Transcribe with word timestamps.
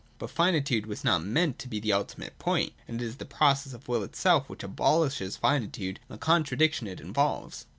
But 0.17 0.31
finitude 0.31 0.87
was 0.87 1.03
not 1.03 1.23
meant 1.23 1.59
to. 1.59 1.67
be 1.67 1.79
the 1.79 1.93
ultimate 1.93 2.39
point: 2.39 2.73
and 2.87 2.99
it. 2.99 3.05
is 3.05 3.17
the 3.17 3.23
process 3.25 3.71
of 3.73 3.87
Will 3.87 4.01
itself 4.01 4.49
which 4.49 4.63
abolishes 4.63 5.37
finitude 5.37 5.99
and 6.09 6.15
the 6.15 6.17
contradiction 6.19 6.87
it 6.87 6.99
involves. 6.99 7.67